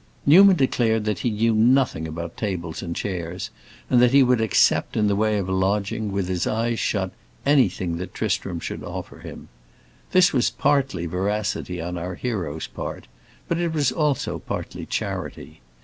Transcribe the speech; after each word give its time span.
Newman 0.25 0.55
declared 0.55 1.05
that 1.05 1.19
he 1.19 1.29
knew 1.29 1.53
nothing 1.53 2.07
about 2.07 2.35
tables 2.35 2.81
and 2.81 2.95
chairs, 2.95 3.51
and 3.87 4.01
that 4.01 4.09
he 4.13 4.23
would 4.23 4.41
accept, 4.41 4.97
in 4.97 5.05
the 5.05 5.15
way 5.15 5.37
of 5.37 5.47
a 5.47 5.51
lodging, 5.51 6.11
with 6.11 6.27
his 6.27 6.47
eyes 6.47 6.79
shut, 6.79 7.11
anything 7.45 7.97
that 7.97 8.11
Tristram 8.11 8.59
should 8.59 8.81
offer 8.83 9.19
him. 9.19 9.47
This 10.11 10.33
was 10.33 10.49
partly 10.49 11.05
veracity 11.05 11.79
on 11.79 11.99
our 11.99 12.15
hero's 12.15 12.65
part, 12.65 13.05
but 13.47 13.59
it 13.59 13.73
was 13.73 13.91
also 13.91 14.39
partly 14.39 14.87
charity. 14.87 15.61